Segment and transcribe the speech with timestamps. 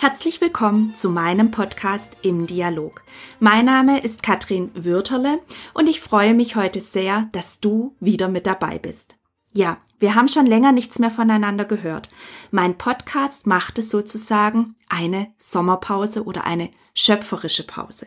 [0.00, 3.04] Herzlich willkommen zu meinem Podcast im Dialog.
[3.38, 5.40] Mein Name ist Katrin Würterle
[5.74, 9.18] und ich freue mich heute sehr, dass du wieder mit dabei bist.
[9.52, 12.08] Ja, wir haben schon länger nichts mehr voneinander gehört.
[12.50, 18.06] Mein Podcast machte sozusagen eine Sommerpause oder eine schöpferische Pause.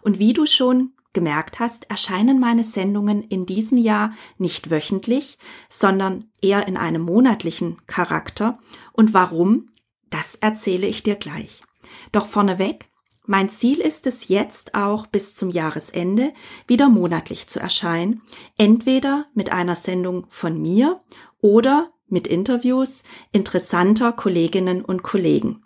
[0.00, 5.36] Und wie du schon gemerkt hast, erscheinen meine Sendungen in diesem Jahr nicht wöchentlich,
[5.68, 8.58] sondern eher in einem monatlichen Charakter.
[8.94, 9.68] Und warum?
[10.10, 11.62] Das erzähle ich dir gleich.
[12.12, 12.88] Doch vorneweg,
[13.26, 16.32] mein Ziel ist es jetzt auch bis zum Jahresende
[16.68, 18.22] wieder monatlich zu erscheinen,
[18.56, 21.02] entweder mit einer Sendung von mir
[21.40, 25.64] oder mit Interviews interessanter Kolleginnen und Kollegen.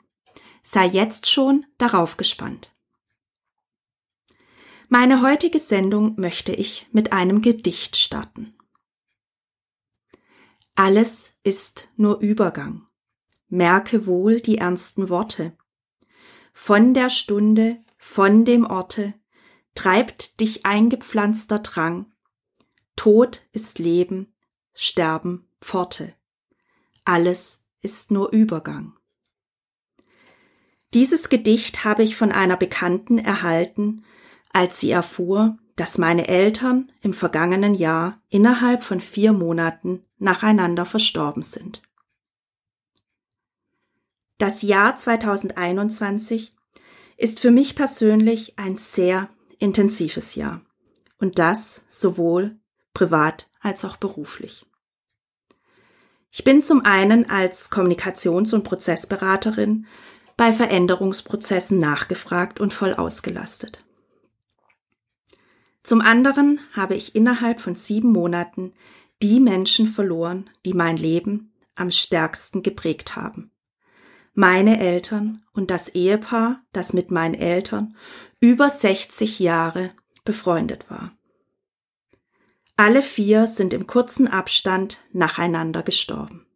[0.62, 2.72] Sei jetzt schon darauf gespannt.
[4.88, 8.54] Meine heutige Sendung möchte ich mit einem Gedicht starten.
[10.74, 12.89] Alles ist nur Übergang
[13.50, 15.56] merke wohl die ernsten Worte.
[16.52, 19.14] Von der Stunde, von dem Orte,
[19.74, 22.06] treibt dich eingepflanzter Drang.
[22.96, 24.32] Tod ist Leben,
[24.74, 26.14] Sterben Pforte.
[27.04, 28.94] Alles ist nur Übergang.
[30.94, 34.04] Dieses Gedicht habe ich von einer Bekannten erhalten,
[34.52, 41.42] als sie erfuhr, dass meine Eltern im vergangenen Jahr innerhalb von vier Monaten nacheinander verstorben
[41.42, 41.82] sind.
[44.40, 46.54] Das Jahr 2021
[47.18, 50.62] ist für mich persönlich ein sehr intensives Jahr.
[51.18, 52.56] Und das sowohl
[52.94, 54.64] privat als auch beruflich.
[56.30, 59.86] Ich bin zum einen als Kommunikations- und Prozessberaterin
[60.38, 63.84] bei Veränderungsprozessen nachgefragt und voll ausgelastet.
[65.82, 68.72] Zum anderen habe ich innerhalb von sieben Monaten
[69.20, 73.49] die Menschen verloren, die mein Leben am stärksten geprägt haben
[74.34, 77.96] meine Eltern und das Ehepaar, das mit meinen Eltern
[78.40, 79.92] über 60 Jahre
[80.24, 81.12] befreundet war.
[82.76, 86.46] Alle vier sind im kurzen Abstand nacheinander gestorben.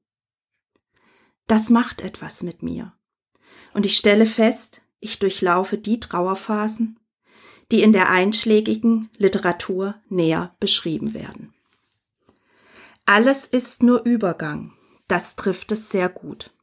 [1.46, 2.94] Das macht etwas mit mir.
[3.74, 6.98] Und ich stelle fest, ich durchlaufe die Trauerphasen,
[7.70, 11.52] die in der einschlägigen Literatur näher beschrieben werden.
[13.04, 14.72] Alles ist nur Übergang,
[15.08, 16.53] das trifft es sehr gut.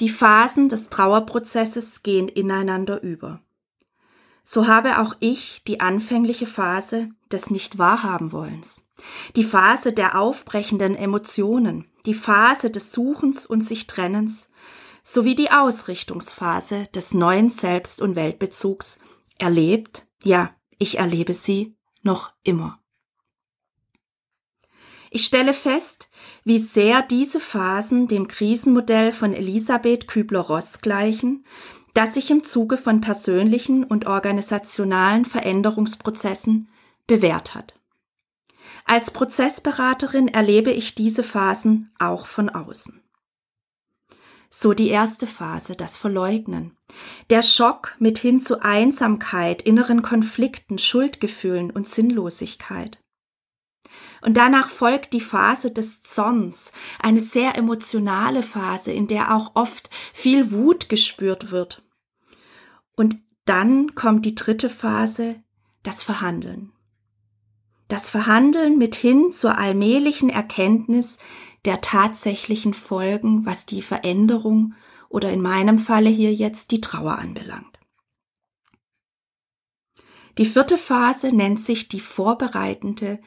[0.00, 3.40] Die Phasen des Trauerprozesses gehen ineinander über.
[4.42, 8.86] So habe auch ich die anfängliche Phase des Nicht-Wahrhaben-Wollens,
[9.36, 14.50] die Phase der aufbrechenden Emotionen, die Phase des Suchens und sich Trennens,
[15.02, 18.98] sowie die Ausrichtungsphase des neuen Selbst- und Weltbezugs
[19.38, 22.80] erlebt, ja, ich erlebe sie noch immer.
[25.14, 26.08] Ich stelle fest,
[26.42, 31.44] wie sehr diese Phasen dem Krisenmodell von Elisabeth Kübler-Ross gleichen,
[31.94, 36.68] das sich im Zuge von persönlichen und organisationalen Veränderungsprozessen
[37.06, 37.78] bewährt hat.
[38.86, 43.00] Als Prozessberaterin erlebe ich diese Phasen auch von außen.
[44.50, 46.76] So die erste Phase, das Verleugnen.
[47.30, 53.03] Der Schock mit hin zu Einsamkeit, inneren Konflikten, Schuldgefühlen und Sinnlosigkeit.
[54.22, 59.90] Und danach folgt die Phase des Zorns, eine sehr emotionale Phase, in der auch oft
[60.12, 61.82] viel Wut gespürt wird.
[62.96, 65.42] Und dann kommt die dritte Phase,
[65.82, 66.72] das Verhandeln.
[67.88, 71.18] Das Verhandeln mit hin zur allmählichen Erkenntnis
[71.66, 74.74] der tatsächlichen Folgen, was die Veränderung
[75.08, 77.78] oder in meinem Falle hier jetzt die Trauer anbelangt.
[80.38, 83.20] Die vierte Phase nennt sich die vorbereitende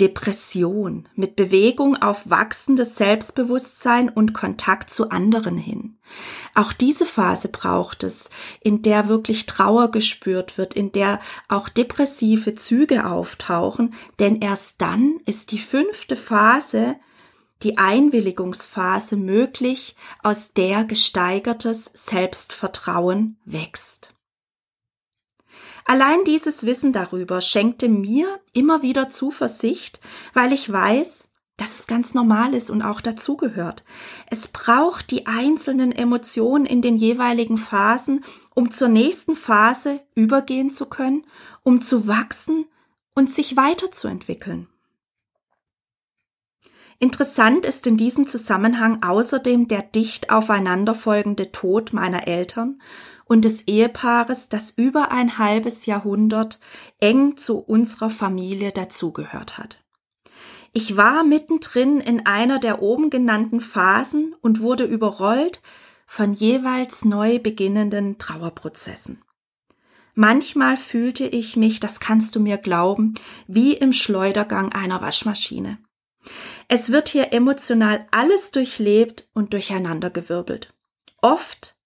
[0.00, 5.98] Depression mit Bewegung auf wachsendes Selbstbewusstsein und Kontakt zu anderen hin.
[6.54, 8.30] Auch diese Phase braucht es,
[8.60, 15.18] in der wirklich Trauer gespürt wird, in der auch depressive Züge auftauchen, denn erst dann
[15.26, 16.96] ist die fünfte Phase,
[17.62, 24.14] die Einwilligungsphase möglich, aus der gesteigertes Selbstvertrauen wächst.
[25.88, 30.00] Allein dieses Wissen darüber schenkte mir immer wieder Zuversicht,
[30.34, 33.84] weil ich weiß, dass es ganz normal ist und auch dazugehört.
[34.26, 38.22] Es braucht die einzelnen Emotionen in den jeweiligen Phasen,
[38.54, 41.24] um zur nächsten Phase übergehen zu können,
[41.62, 42.66] um zu wachsen
[43.14, 44.68] und sich weiterzuentwickeln.
[46.98, 52.78] Interessant ist in diesem Zusammenhang außerdem der dicht aufeinanderfolgende Tod meiner Eltern
[53.28, 56.58] und des Ehepaares, das über ein halbes Jahrhundert
[56.98, 59.84] eng zu unserer Familie dazugehört hat.
[60.72, 65.62] Ich war mittendrin in einer der oben genannten Phasen und wurde überrollt
[66.06, 69.22] von jeweils neu beginnenden Trauerprozessen.
[70.14, 73.14] Manchmal fühlte ich mich, das kannst du mir glauben,
[73.46, 75.78] wie im Schleudergang einer Waschmaschine.
[76.66, 80.74] Es wird hier emotional alles durchlebt und durcheinandergewirbelt.
[81.22, 81.77] Oft,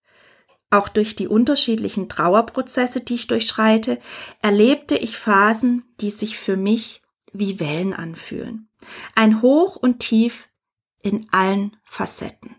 [0.72, 3.98] auch durch die unterschiedlichen Trauerprozesse, die ich durchschreite,
[4.40, 7.02] erlebte ich Phasen, die sich für mich
[7.32, 8.68] wie Wellen anfühlen.
[9.14, 10.48] Ein Hoch und Tief
[11.02, 12.56] in allen Facetten.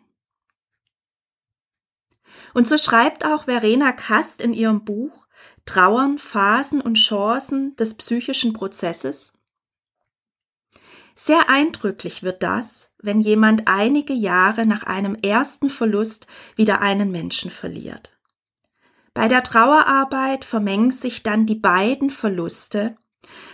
[2.54, 5.27] Und so schreibt auch Verena Kast in ihrem Buch
[5.65, 9.33] Trauern, Phasen und Chancen des psychischen Prozesses.
[11.15, 17.51] Sehr eindrücklich wird das, wenn jemand einige Jahre nach einem ersten Verlust wieder einen Menschen
[17.51, 18.12] verliert.
[19.13, 22.95] Bei der Trauerarbeit vermengen sich dann die beiden Verluste.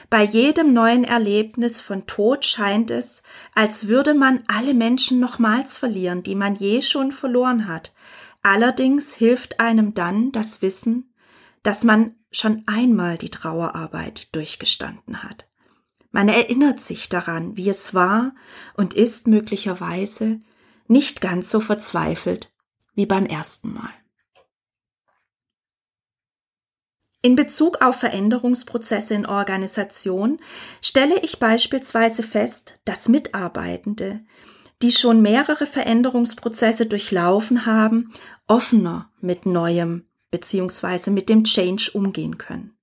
[0.09, 3.23] Bei jedem neuen Erlebnis von Tod scheint es,
[3.53, 7.94] als würde man alle Menschen nochmals verlieren, die man je schon verloren hat,
[8.41, 11.13] Allerdings hilft einem dann das Wissen,
[11.63, 15.49] dass man schon einmal die Trauerarbeit durchgestanden hat.
[16.11, 18.33] Man erinnert sich daran, wie es war
[18.75, 20.39] und ist möglicherweise
[20.88, 22.51] nicht ganz so verzweifelt
[22.95, 23.94] wie beim ersten Mal.
[27.21, 30.39] In Bezug auf Veränderungsprozesse in Organisation
[30.81, 34.21] stelle ich beispielsweise fest, dass Mitarbeitende,
[34.81, 38.13] die schon mehrere Veränderungsprozesse durchlaufen haben,
[38.47, 41.11] offener mit Neuem bzw.
[41.11, 42.79] mit dem Change umgehen können.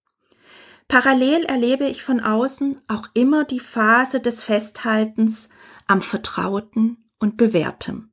[0.89, 5.49] Parallel erlebe ich von außen auch immer die Phase des Festhaltens
[5.87, 8.13] am Vertrauten und Bewährtem.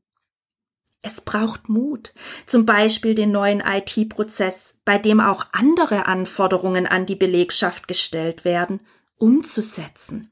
[1.02, 2.14] Es braucht Mut,
[2.46, 8.80] zum Beispiel den neuen IT-Prozess, bei dem auch andere Anforderungen an die Belegschaft gestellt werden,
[9.18, 10.32] umzusetzen.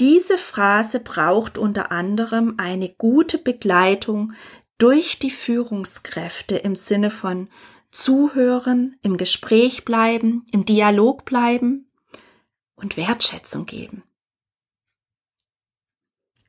[0.00, 4.32] Diese Phrase braucht unter anderem eine gute Begleitung
[4.78, 7.48] durch die Führungskräfte im Sinne von
[7.90, 11.90] zuhören, im Gespräch bleiben, im Dialog bleiben
[12.74, 14.04] und Wertschätzung geben.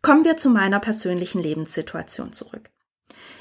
[0.01, 2.69] Kommen wir zu meiner persönlichen Lebenssituation zurück.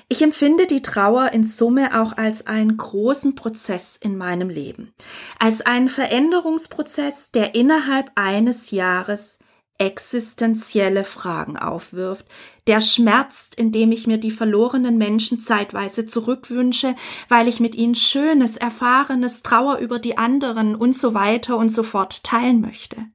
[0.09, 4.95] Ich empfinde die Trauer in Summe auch als einen großen Prozess in meinem Leben,
[5.39, 9.39] als einen Veränderungsprozess, der innerhalb eines Jahres
[9.79, 12.27] existenzielle Fragen aufwirft,
[12.67, 16.95] der schmerzt, indem ich mir die verlorenen Menschen zeitweise zurückwünsche,
[17.29, 21.85] weil ich mit ihnen Schönes, Erfahrenes, Trauer über die anderen und so weiter und so
[21.85, 23.07] fort teilen möchte.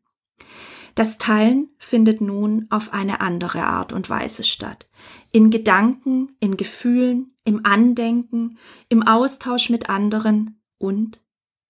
[0.96, 4.88] Das Teilen findet nun auf eine andere Art und Weise statt.
[5.32, 8.58] In Gedanken, in Gefühlen, im Andenken,
[8.90, 11.22] im Austausch mit anderen und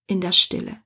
[0.08, 0.84] in der Stille.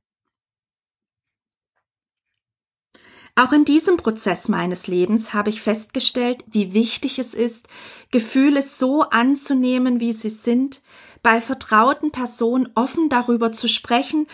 [3.37, 7.67] Auch in diesem Prozess meines Lebens habe ich festgestellt, wie wichtig es ist,
[8.09, 10.81] Gefühle so anzunehmen, wie sie sind,
[11.21, 14.25] bei vertrauten Personen offen darüber zu sprechen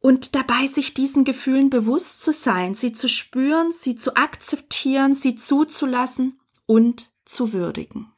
[0.00, 5.36] und dabei sich diesen Gefühlen bewusst zu sein, sie zu spüren, sie zu akzeptieren, sie
[5.36, 8.10] zuzulassen und zu würdigen.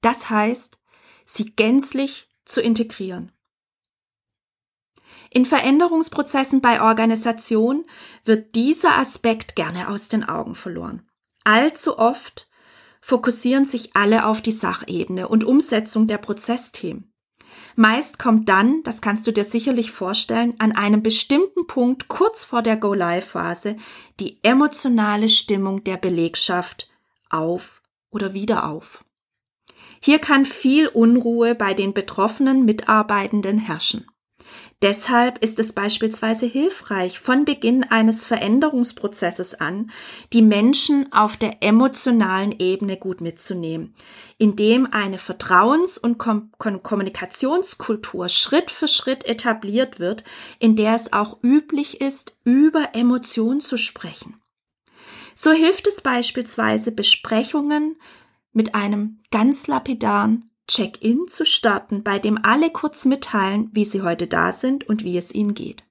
[0.00, 0.78] Das heißt,
[1.26, 3.30] sie gänzlich zu integrieren.
[5.34, 7.84] In Veränderungsprozessen bei Organisation
[8.24, 11.02] wird dieser Aspekt gerne aus den Augen verloren.
[11.42, 12.48] Allzu oft
[13.00, 17.12] fokussieren sich alle auf die Sachebene und Umsetzung der Prozessthemen.
[17.74, 22.62] Meist kommt dann, das kannst du dir sicherlich vorstellen, an einem bestimmten Punkt kurz vor
[22.62, 23.76] der Go-Live-Phase
[24.20, 26.88] die emotionale Stimmung der Belegschaft
[27.28, 29.04] auf oder wieder auf.
[30.00, 34.06] Hier kann viel Unruhe bei den betroffenen Mitarbeitenden herrschen.
[34.82, 39.90] Deshalb ist es beispielsweise hilfreich, von Beginn eines Veränderungsprozesses an,
[40.32, 43.94] die Menschen auf der emotionalen Ebene gut mitzunehmen,
[44.36, 50.24] indem eine Vertrauens- und Kom Kommunikationskultur Schritt für Schritt etabliert wird,
[50.58, 54.40] in der es auch üblich ist, über Emotionen zu sprechen.
[55.34, 57.96] So hilft es beispielsweise, Besprechungen
[58.52, 64.26] mit einem ganz lapidaren Check-in zu starten, bei dem alle kurz mitteilen, wie sie heute
[64.26, 65.84] da sind und wie es ihnen geht.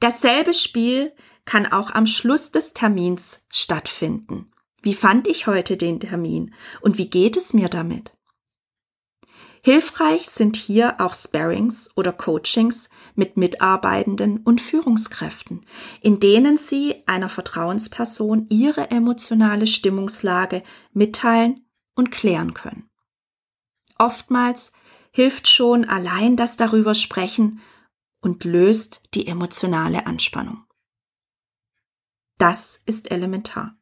[0.00, 1.12] Dasselbe Spiel
[1.44, 4.50] kann auch am Schluss des Termins stattfinden.
[4.82, 8.12] Wie fand ich heute den Termin und wie geht es mir damit?
[9.64, 15.62] Hilfreich sind hier auch Sparings oder Coachings mit Mitarbeitenden und Führungskräften,
[16.02, 22.85] in denen sie einer Vertrauensperson ihre emotionale Stimmungslage mitteilen und klären können.
[23.98, 24.72] Oftmals
[25.10, 27.60] hilft schon allein das darüber sprechen
[28.20, 30.64] und löst die emotionale Anspannung.
[32.38, 33.76] Das ist elementar.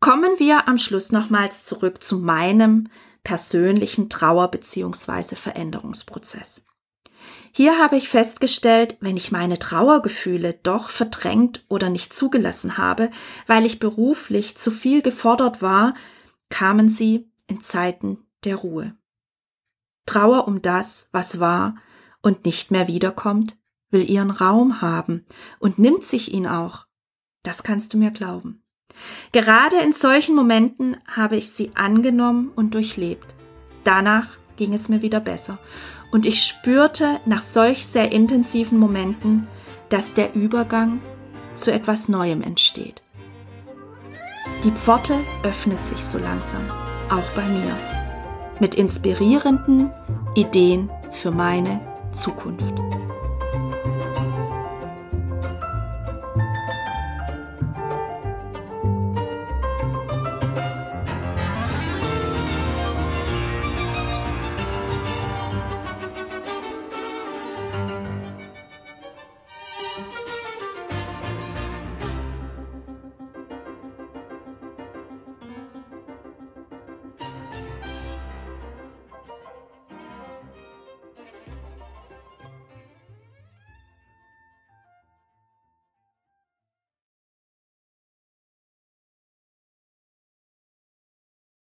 [0.00, 2.88] Kommen wir am Schluss nochmals zurück zu meinem
[3.22, 5.36] persönlichen Trauer- bzw.
[5.36, 6.66] Veränderungsprozess.
[7.52, 13.10] Hier habe ich festgestellt, wenn ich meine Trauergefühle doch verdrängt oder nicht zugelassen habe,
[13.46, 15.94] weil ich beruflich zu viel gefordert war,
[16.50, 18.96] kamen sie in Zeiten der Ruhe.
[20.06, 21.76] Trauer um das, was war
[22.22, 23.58] und nicht mehr wiederkommt,
[23.90, 25.26] will ihren Raum haben
[25.58, 26.86] und nimmt sich ihn auch.
[27.42, 28.62] Das kannst du mir glauben.
[29.32, 33.34] Gerade in solchen Momenten habe ich sie angenommen und durchlebt.
[33.84, 35.58] Danach ging es mir wieder besser
[36.10, 39.46] und ich spürte nach solch sehr intensiven Momenten,
[39.88, 41.00] dass der Übergang
[41.54, 43.02] zu etwas Neuem entsteht.
[44.64, 46.66] Die Pforte öffnet sich so langsam,
[47.10, 47.76] auch bei mir,
[48.60, 49.90] mit inspirierenden
[50.34, 51.80] Ideen für meine
[52.12, 52.74] Zukunft.